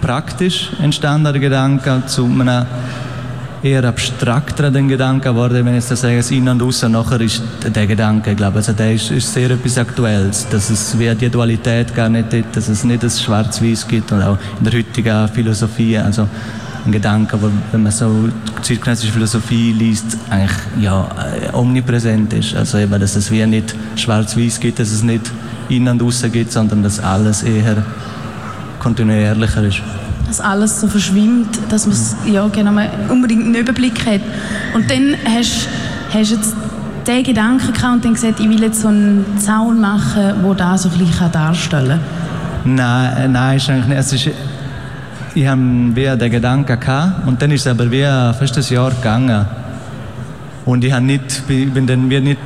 praktisch 0.00 0.70
entstanden, 0.82 1.32
der 1.32 1.40
Gedanke, 1.40 2.02
zu 2.06 2.24
einem 2.24 2.66
eher 3.62 3.84
abstrakteren 3.84 4.88
Gedanken 4.88 5.22
geworden, 5.22 5.64
wenn 5.64 5.76
ich 5.76 5.86
das 5.86 6.00
sage, 6.00 6.18
das 6.18 6.30
Innen 6.30 6.48
und 6.48 6.62
Außen, 6.62 6.90
nachher 6.90 7.20
ist 7.20 7.42
der 7.74 7.86
Gedanke, 7.86 8.30
ich 8.30 8.36
glaube, 8.36 8.58
also 8.58 8.72
der 8.72 8.94
ist, 8.94 9.10
ist 9.10 9.32
sehr 9.32 9.50
etwas 9.50 9.78
Aktuelles, 9.78 10.46
dass 10.48 10.70
es 10.70 10.98
wie 10.98 11.12
die 11.14 11.28
Dualität 11.28 11.94
gar 11.94 12.08
nicht 12.08 12.30
gibt, 12.30 12.56
dass 12.56 12.68
es 12.68 12.84
nicht 12.84 13.02
das 13.02 13.20
Schwarz-Weiß 13.22 13.88
gibt 13.88 14.12
und 14.12 14.22
auch 14.22 14.38
in 14.58 14.64
der 14.64 14.78
heutigen 14.78 15.28
Philosophie, 15.28 15.98
also 15.98 16.28
ein 16.84 16.92
Gedanke, 16.92 17.36
der, 17.36 17.50
wenn 17.72 17.82
man 17.82 17.92
so 17.92 18.28
zeitgenössische 18.62 19.12
Philosophie 19.12 19.72
liest, 19.72 20.16
eigentlich 20.30 20.56
ja, 20.80 21.08
äh, 21.18 21.54
omnipräsent 21.54 22.32
ist. 22.32 22.54
Also 22.54 22.78
eben, 22.78 22.98
dass 22.98 23.16
es 23.16 23.30
wie 23.30 23.44
nicht 23.46 23.74
schwarz-weiß 23.96 24.60
gibt, 24.60 24.78
dass 24.78 24.90
es 24.90 25.02
nicht 25.02 25.30
innen 25.68 26.00
und 26.00 26.02
außen 26.02 26.32
gibt, 26.32 26.52
sondern 26.52 26.82
dass 26.82 27.00
alles 27.00 27.42
eher 27.42 27.84
kontinuierlicher 28.78 29.64
ist. 29.64 29.82
Dass 30.28 30.40
alles 30.40 30.80
so 30.80 30.86
verschwimmt, 30.86 31.58
dass 31.70 31.86
man 31.86 31.96
ja, 32.32 32.46
genau, 32.48 32.80
unbedingt 33.08 33.46
einen 33.46 33.54
Überblick 33.54 34.06
hat. 34.06 34.20
Und 34.74 34.90
dann 34.90 35.16
hast 35.24 35.68
du 36.12 36.18
jetzt 36.18 36.54
diesen 37.06 37.24
Gedanken 37.24 37.72
gehabt 37.72 37.94
und 37.94 38.04
dann 38.04 38.14
gesagt, 38.14 38.38
ich 38.40 38.48
will 38.48 38.62
jetzt 38.62 38.82
so 38.82 38.88
einen 38.88 39.24
Zaun 39.38 39.80
machen, 39.80 40.34
der 40.44 40.54
das 40.54 40.82
so 40.82 40.90
ein 40.90 40.98
bisschen 40.98 41.32
darstellen 41.32 42.00
kann? 42.62 42.74
Nein, 42.74 43.16
äh, 43.16 43.28
nein, 43.28 43.56
ist 43.56 43.70
eigentlich 43.70 43.86
nicht. 43.86 43.98
Es 43.98 44.12
ist, 44.12 44.30
ich 45.34 45.46
habe 45.46 45.60
wieder 45.94 46.16
den 46.16 46.30
Gedanken 46.30 46.78
gehabt 46.78 47.26
und 47.26 47.40
dann 47.40 47.50
ist 47.50 47.62
es 47.62 47.66
aber 47.66 47.90
wie 47.90 48.04
ein 48.04 48.34
Jahr 48.68 48.90
gegangen. 48.90 49.46
Und 50.64 50.84
ich 50.84 50.92
habe 50.92 51.04
nicht, 51.04 51.46
bin 51.46 51.86
dann 51.86 52.10
wie 52.10 52.20
nicht 52.20 52.38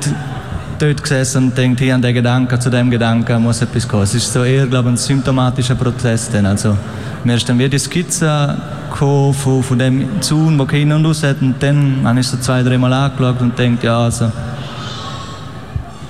dort 0.82 1.02
gesessen 1.02 1.44
und 1.44 1.56
denkt, 1.56 1.80
hier 1.80 1.94
an 1.94 2.02
den 2.02 2.14
Gedanken, 2.14 2.60
zu 2.60 2.68
dem 2.68 2.90
Gedanken 2.90 3.42
muss 3.42 3.62
etwas 3.62 3.86
kommen. 3.86 4.02
Es 4.02 4.14
ist 4.14 4.32
so 4.32 4.42
eher, 4.42 4.66
glaube 4.66 4.88
ich, 4.88 4.94
ein 4.94 4.96
symptomatischer 4.96 5.76
Prozess. 5.76 6.28
Dann. 6.30 6.46
Also, 6.46 6.76
mir 7.22 7.36
ist 7.36 7.48
dann 7.48 7.58
wie 7.58 7.68
die 7.68 7.78
Skizze 7.78 8.56
von, 8.92 9.32
von 9.32 9.78
dem 9.78 10.20
Zaun, 10.20 10.58
der 10.58 10.66
keinen 10.66 10.92
und 10.92 11.06
raus 11.06 11.22
hat. 11.22 11.40
Und 11.40 11.54
dann 11.60 12.00
habe 12.04 12.20
ich 12.20 12.26
so 12.26 12.36
zwei, 12.38 12.62
drei 12.62 12.78
Mal 12.78 12.92
angeschaut 12.92 13.40
und 13.40 13.56
denkt, 13.56 13.84
ja, 13.84 14.00
also, 14.00 14.32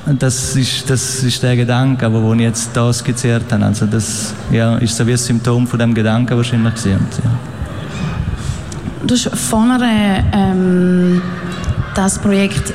das 0.06 0.56
ist, 0.56 0.88
das 0.88 1.22
ist 1.22 1.42
der 1.42 1.54
Gedanke, 1.54 2.10
den 2.10 2.38
ich 2.38 2.46
jetzt 2.46 2.70
hier 2.72 2.92
skizziert 2.92 3.52
habe. 3.52 3.66
Also 3.66 3.86
das 3.86 4.34
ja, 4.50 4.76
ist 4.78 4.96
so 4.96 5.06
wie 5.06 5.12
ein 5.12 5.18
Symptom 5.18 5.66
von 5.66 5.78
dem 5.78 5.94
Gedanken 5.94 6.36
wahrscheinlich. 6.36 6.74
Gewesen. 6.74 6.96
Und, 6.96 7.24
ja. 7.24 7.30
Du 9.06 9.14
hast 9.14 9.30
vorne 9.36 10.24
ähm, 10.32 11.22
das 11.94 12.18
Projekt 12.18 12.72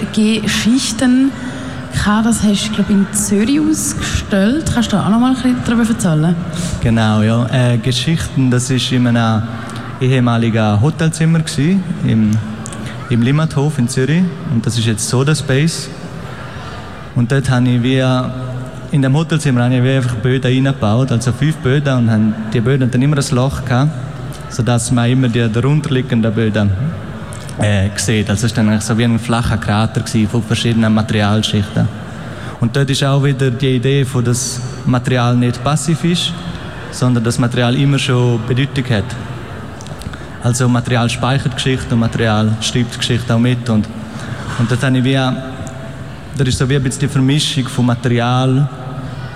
Geschichten 2.05 2.23
das 2.23 2.43
hast 2.43 2.69
du 2.69 2.73
glaube 2.73 2.93
in 2.93 3.07
Zürich 3.11 3.59
ausgestellt. 3.59 4.71
Kannst 4.73 4.93
du 4.93 4.97
auch 4.97 5.09
noch 5.09 5.19
mal 5.19 5.29
ein 5.29 5.33
bisschen 5.35 5.57
darüber 5.65 5.87
erzählen? 5.87 6.35
Genau, 6.81 7.21
ja. 7.21 7.45
Äh, 7.47 7.77
Geschichten, 7.77 8.49
das 8.49 8.69
war 8.69 8.91
in 8.91 9.07
einem 9.07 9.43
ehemaligen 9.99 10.81
Hotelzimmer 10.81 11.39
gewesen, 11.39 11.83
im, 12.05 12.31
im 13.09 13.21
Limmathof 13.21 13.77
in 13.79 13.89
Zürich. 13.89 14.23
Und 14.53 14.65
das 14.65 14.77
ist 14.77 14.85
jetzt 14.85 15.07
Soda 15.09 15.35
Space. 15.35 15.89
Und 17.15 17.31
dort 17.31 17.49
habe 17.49 17.67
ich 17.67 17.83
wie 17.83 18.03
in 18.91 19.01
dem 19.01 19.15
Hotelzimmer 19.15 19.65
habe 19.65 19.75
ich 19.75 19.81
einfach 19.81 20.15
Böden 20.15 20.67
eingebaut, 20.67 21.11
also 21.11 21.31
fünf 21.33 21.57
Böden 21.57 21.97
und 21.97 22.11
haben 22.11 22.35
die 22.53 22.61
Böden 22.61 22.89
dann 22.89 23.01
immer 23.01 23.17
ein 23.17 23.35
Loch 23.35 23.65
gehabt, 23.65 23.91
sodass 24.49 24.91
man 24.91 25.09
immer 25.09 25.27
die 25.27 25.51
darunterliegenden 25.51 26.33
Böden 26.33 26.71
äh, 27.61 27.89
sieht. 27.95 28.29
Also 28.29 28.47
es 28.47 28.55
war 28.55 28.63
dann 28.63 28.79
so 28.81 28.97
wie 28.97 29.03
ein 29.03 29.19
flacher 29.19 29.57
Krater 29.57 30.03
von 30.29 30.43
verschiedenen 30.43 30.93
Materialschichten. 30.93 31.87
Und 32.59 32.75
dort 32.75 32.89
ist 32.89 33.03
auch 33.03 33.23
wieder 33.23 33.51
die 33.51 33.75
Idee, 33.75 34.03
dass 34.03 34.23
das 34.23 34.61
Material 34.85 35.35
nicht 35.35 35.63
passiv 35.63 36.03
ist, 36.03 36.33
sondern 36.91 37.23
das 37.23 37.37
Material 37.37 37.75
immer 37.75 37.99
schon 37.99 38.39
Bedeutung 38.47 38.85
hat. 38.89 39.05
Also 40.43 40.67
Material 40.67 41.09
speichert 41.09 41.55
Geschichte 41.55 41.93
und 41.93 41.99
Material 41.99 42.51
schreibt 42.61 42.97
Geschichte 42.97 43.33
auch 43.33 43.39
mit. 43.39 43.69
Und, 43.69 43.87
und 44.59 44.71
dort 44.71 44.83
habe 44.83 44.97
ich 44.97 45.03
wie 45.03 45.13
da 46.37 46.43
ist 46.43 46.57
so 46.57 46.69
wie 46.69 46.75
ein 46.75 46.83
bisschen 46.83 47.01
die 47.01 47.07
Vermischung 47.07 47.67
von 47.67 47.87
Material 47.87 48.69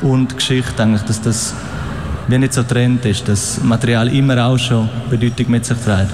und 0.01 0.35
Geschichte 0.35 0.83
eigentlich, 0.83 1.01
dass 1.01 1.19
das 1.21 1.55
wie 2.27 2.37
nicht 2.37 2.53
so 2.53 2.63
trennt 2.63 3.03
ist, 3.05 3.27
dass 3.27 3.61
Material 3.63 4.07
immer 4.13 4.45
auch 4.45 4.57
schon 4.57 4.87
Bedeutung 5.09 5.49
mit 5.49 5.65
sich 5.65 5.77
trägt. 5.79 6.13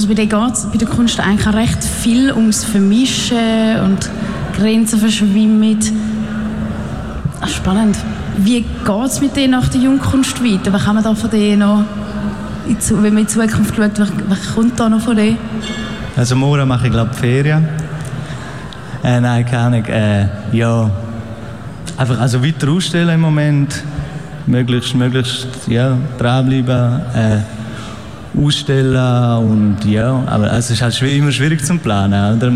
Also 0.00 0.08
bei 0.08 0.14
dir 0.14 0.24
geht 0.24 0.54
es 0.54 0.64
bei 0.64 0.78
der 0.78 0.88
Kunst 0.88 1.20
eigentlich 1.20 1.46
auch 1.46 1.52
recht 1.52 1.84
viel 1.84 2.32
ums 2.32 2.64
Vermischen 2.64 3.80
und 3.84 4.08
Grenzen 4.56 4.98
verschwimmen. 4.98 5.78
Ach, 7.38 7.48
spannend. 7.48 7.98
Wie 8.38 8.62
geht 8.62 9.04
es 9.04 9.20
mit 9.20 9.36
dir 9.36 9.46
nach 9.46 9.68
der 9.68 9.82
Jungkunst 9.82 10.42
weiter? 10.42 10.72
Was 10.72 10.84
kann 10.84 10.94
man 10.94 11.04
da 11.04 11.14
von 11.14 11.28
dir 11.28 11.54
noch, 11.54 11.84
wenn 12.64 13.12
man 13.12 13.24
in 13.24 13.28
Zukunft 13.28 13.76
schaut, 13.76 14.00
was, 14.00 14.10
was 14.26 14.54
kommt 14.54 14.80
da 14.80 14.88
noch 14.88 15.02
von 15.02 15.18
dir? 15.18 15.36
Also 16.16 16.34
morgen 16.34 16.66
mache 16.66 16.86
ich 16.86 16.92
glaube 16.94 17.12
Ferien 17.12 17.68
äh, 19.04 19.20
nein, 19.20 19.44
keine 19.44 19.62
Ahnung. 19.64 19.84
Äh, 19.84 20.28
ja, 20.52 20.90
einfach 21.98 22.18
also 22.18 22.42
weiter 22.42 22.70
ausstellen 22.70 23.16
im 23.16 23.20
Moment. 23.20 23.84
Möglichst, 24.46 24.94
möglichst 24.94 25.46
ja, 25.66 25.98
dranbleiben. 26.18 27.00
Äh, 27.14 27.59
ausstellen 28.36 29.38
und 29.38 29.84
ja, 29.84 30.22
aber 30.26 30.52
es 30.52 30.70
ist 30.70 30.82
halt 30.82 31.00
immer 31.02 31.32
schwierig 31.32 31.64
zu 31.64 31.76
planen, 31.78 32.36
oder? 32.36 32.52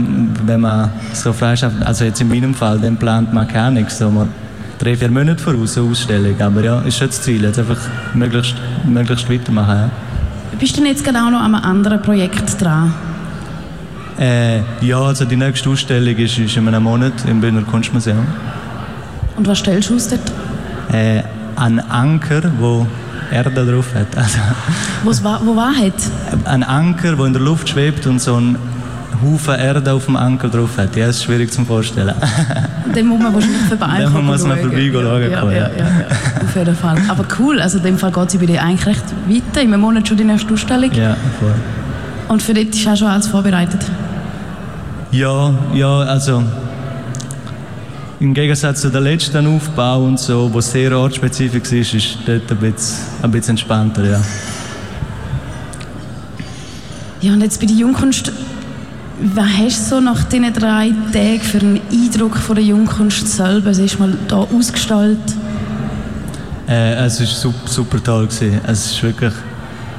wenn 0.46 0.60
man 0.60 0.90
so 1.12 1.32
Freischaft, 1.32 1.76
also 1.84 2.04
jetzt 2.04 2.20
in 2.20 2.28
meinem 2.28 2.54
Fall, 2.54 2.78
dann 2.78 2.96
plant 2.96 3.32
man 3.32 3.48
gar 3.48 3.70
nichts, 3.70 3.98
so 3.98 4.10
man 4.10 4.28
drei, 4.78 4.96
vier 4.96 5.10
Monate 5.10 5.42
voraus 5.42 5.76
eine 5.76 5.90
Ausstellung, 5.90 6.40
aber 6.40 6.62
ja, 6.62 6.80
ist 6.82 6.98
schon 6.98 7.08
das 7.08 7.22
Ziel, 7.22 7.42
jetzt 7.42 7.58
einfach 7.58 7.78
möglichst, 8.14 8.54
möglichst 8.84 9.30
weitermachen. 9.30 9.90
Ja. 9.90 9.90
Bist 10.58 10.76
du 10.76 10.82
denn 10.82 10.90
jetzt 10.90 11.06
auch 11.08 11.12
noch 11.12 11.40
an 11.40 11.54
einem 11.54 11.64
anderen 11.64 12.00
Projekt 12.02 12.60
dran? 12.60 12.94
Äh, 14.18 14.60
ja, 14.80 15.00
also 15.00 15.24
die 15.24 15.36
nächste 15.36 15.68
Ausstellung 15.68 16.16
ist, 16.16 16.38
ist 16.38 16.56
in 16.56 16.68
einem 16.68 16.84
Monat 16.84 17.12
im 17.26 17.40
Bühner 17.40 17.62
Kunstmuseum. 17.62 18.24
Und 19.36 19.48
was 19.48 19.58
stellst 19.58 19.90
du 19.90 19.96
aus 19.96 20.08
dort? 20.08 20.32
Äh, 20.92 21.22
ein 21.56 21.80
Anker, 21.80 22.42
wo 22.60 22.86
Erde 23.34 23.64
drauf 23.64 23.86
hat. 23.94 24.06
Also, 25.04 25.24
war, 25.24 25.40
wo 25.44 25.54
war 25.56 25.74
hat? 25.74 25.92
Ein 26.44 26.62
Anker, 26.62 27.16
der 27.16 27.26
in 27.26 27.32
der 27.32 27.42
Luft 27.42 27.68
schwebt 27.68 28.06
und 28.06 28.20
so 28.20 28.36
ein 28.36 28.56
Haufen 29.22 29.54
Erde 29.54 29.92
auf 29.92 30.06
dem 30.06 30.16
Anker 30.16 30.48
drauf 30.48 30.76
hat. 30.76 30.96
Ja, 30.96 31.06
das 31.06 31.16
ist 31.16 31.24
schwierig 31.24 31.52
zu 31.52 31.64
vorstellen. 31.64 32.14
Den 32.94 33.06
muss 33.06 33.20
man 33.20 33.34
wahrscheinlich 33.34 33.62
vorbei 33.62 33.98
Den 33.98 34.24
muss 34.24 34.44
man 34.44 34.58
vorbei 34.58 34.90
schauen. 34.92 35.04
Ja, 35.04 35.44
ja, 35.44 35.50
ja, 35.50 35.68
ja, 35.68 35.86
auf 36.42 36.56
jeden 36.56 36.76
Fall. 36.76 36.96
Aber 37.08 37.24
cool, 37.38 37.60
also 37.60 37.78
in 37.78 37.84
dem 37.84 37.98
Fall 37.98 38.12
geht 38.12 38.28
es 38.28 38.38
bei 38.38 38.46
dir 38.46 38.62
eigentlich 38.62 38.86
recht 38.86 39.04
weiter. 39.26 39.60
Einem 39.60 39.80
Monat 39.80 40.06
schon 40.08 40.16
die 40.16 40.24
nächste 40.24 40.52
Ausstellung. 40.52 40.92
Ja, 40.92 41.16
voll. 41.40 41.54
Und 42.28 42.42
für 42.42 42.54
dich 42.54 42.70
ist 42.70 42.88
auch 42.88 42.96
schon 42.96 43.08
alles 43.08 43.26
vorbereitet? 43.26 43.80
Ja, 45.10 45.54
ja, 45.72 45.98
also 46.00 46.42
im 48.24 48.32
Gegensatz 48.32 48.80
zu 48.80 48.90
der 48.90 49.02
letzten 49.02 49.46
Aufbau 49.46 50.02
und 50.04 50.18
so, 50.18 50.50
wo 50.50 50.58
sehr 50.60 50.96
ortsspezifisch 50.96 51.72
ist, 51.74 51.94
ist 51.94 52.18
dort 52.24 52.50
ein 52.50 52.56
bisschen, 52.56 53.06
ein 53.22 53.30
bisschen 53.30 53.50
entspannter, 53.50 54.02
ja. 54.02 54.20
Ja, 57.20 57.34
und 57.34 57.42
jetzt 57.42 57.60
bei 57.60 57.66
der 57.66 57.76
Jungkunst, 57.76 58.32
was 59.34 59.46
hast 59.58 59.90
du 59.90 59.96
so 59.96 60.00
nach 60.00 60.24
diesen 60.24 60.52
drei 60.54 60.90
Tagen 61.12 61.40
für 61.40 61.58
einen 61.58 61.80
Eindruck 61.92 62.38
von 62.38 62.56
der 62.56 62.64
Jungkunst 62.64 63.28
selber? 63.28 63.70
Es 63.70 63.78
ist 63.78 63.98
mal 63.98 64.16
hier 64.26 64.48
ausgestellt. 64.56 65.18
Äh, 66.66 67.04
es 67.04 67.20
war 67.20 67.26
super, 67.26 67.68
super 67.68 68.02
toll. 68.02 68.26
Gewesen. 68.26 68.58
Es 68.66 68.86
ist 68.86 69.02
wirklich 69.02 69.34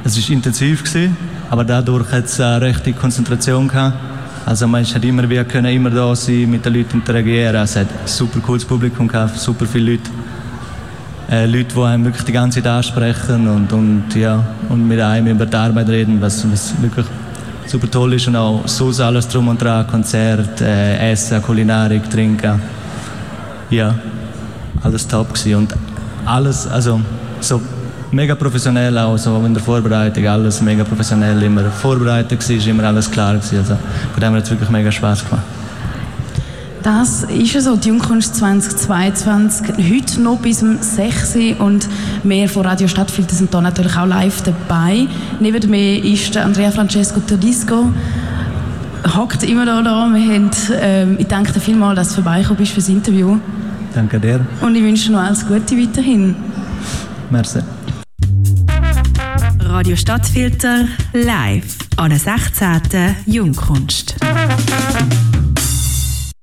es 0.03 0.17
ist 0.17 0.29
intensiv, 0.29 0.83
gewesen, 0.83 1.15
aber 1.51 1.63
dadurch 1.63 2.11
hat 2.11 2.25
es 2.25 2.39
eine 2.39 2.61
rechte 2.61 2.91
Konzentration 2.93 3.67
gehabt 3.67 4.14
also 4.45 4.67
man 4.67 4.85
hat 4.85 5.03
immer 5.03 5.27
wieder 5.27 5.43
können 5.43 5.73
immer 5.73 5.89
da 5.89 6.15
sein, 6.15 6.49
mit 6.51 6.63
den 6.63 6.75
Leuten 6.75 6.97
interagieren. 6.97 7.55
Es 7.55 7.75
hat 7.75 7.87
ein 7.87 8.07
super 8.07 8.39
cooles 8.41 8.63
Publikum 8.63 9.07
gehabt, 9.07 9.39
super 9.39 9.65
viele 9.65 9.93
Leute. 9.93 10.11
Äh, 11.31 11.47
Leute, 11.47 11.73
die 11.75 11.81
einem 11.81 12.05
wirklich 12.05 12.23
die 12.23 12.31
ganze 12.31 12.61
Zeit 12.61 12.71
ansprechen 12.71 13.47
und, 13.47 13.73
und, 13.73 14.15
ja, 14.15 14.43
und 14.69 14.87
mit 14.87 15.01
einem 15.01 15.27
über 15.27 15.47
die 15.47 15.57
Arbeit 15.57 15.89
reden, 15.89 16.21
was, 16.21 16.49
was 16.51 16.79
wirklich 16.79 17.07
super 17.65 17.89
toll 17.89 18.13
ist. 18.13 18.27
Und 18.27 18.35
auch 18.35 18.67
sonst 18.67 18.99
alles 18.99 19.27
drum 19.27 19.47
und 19.47 19.59
dran, 19.59 19.87
Konzert, 19.87 20.61
äh, 20.61 21.11
Essen, 21.11 21.41
Kulinarik, 21.41 22.07
Trinken. 22.07 22.61
Ja, 23.71 23.95
alles 24.83 25.07
top 25.07 25.33
gewesen. 25.33 25.55
Und 25.55 25.75
alles, 26.25 26.67
also 26.67 27.01
so 27.39 27.59
mega 28.11 28.35
professionell 28.35 28.97
auch, 28.97 29.17
so 29.17 29.43
in 29.45 29.53
der 29.53 29.63
Vorbereitung, 29.63 30.27
alles 30.27 30.61
mega 30.61 30.83
professionell, 30.83 31.41
immer 31.43 31.63
vorbereitet 31.65 32.49
war, 32.49 32.67
immer 32.67 32.83
alles 32.83 33.09
klar 33.09 33.33
gewesen. 33.33 33.57
Also 33.59 33.77
von 34.13 34.21
dem 34.21 34.33
hat 34.33 34.43
es 34.43 34.51
wirklich 34.51 34.69
mega 34.69 34.91
Spaß 34.91 35.25
gemacht. 35.25 35.43
Das 36.85 37.23
ist 37.23 37.59
so, 37.63 37.75
die 37.75 37.87
Jungkunst 37.87 38.35
2022, 38.35 39.69
heute 39.91 40.21
noch 40.21 40.37
bis 40.37 40.61
um 40.61 40.77
6 40.79 41.35
Uhr 41.35 41.65
und 41.65 41.87
mehr 42.23 42.47
von 42.47 42.63
Radio 42.63 42.87
Stadtfilter 42.87 43.33
sind 43.33 43.51
da 43.51 43.59
natürlich 43.59 43.97
auch 43.97 44.05
live 44.05 44.43
dabei. 44.43 45.07
Neben 45.39 45.71
mir 45.71 46.05
ist 46.05 46.37
Andrea 46.37 46.69
Francesco 46.69 47.19
Todisco, 47.21 47.91
hockt 49.15 49.41
immer 49.41 49.65
da 49.65 49.81
da. 49.81 50.07
Wir 50.13 50.35
haben, 50.35 50.51
ähm, 50.79 51.15
ich 51.17 51.25
danke 51.25 51.53
dir 51.53 51.59
vielmals, 51.59 51.95
dass 51.95 52.09
du 52.09 52.21
vorbeigekommen 52.21 52.57
bist 52.57 52.73
für 52.73 52.81
das 52.81 52.89
Interview. 52.89 53.39
Danke 53.95 54.19
dir. 54.19 54.45
Und 54.61 54.75
ich 54.75 54.83
wünsche 54.83 55.07
dir 55.07 55.13
noch 55.13 55.23
alles 55.23 55.43
Gute 55.47 55.75
weiterhin. 55.75 56.35
Merci. 57.31 57.61
Radio 59.75 59.97
Stadtfilter 59.97 60.87
live 61.11 61.75
an 61.97 62.09
der 62.09 62.17
16. 62.17 63.17
Jungkunst. 63.25 64.15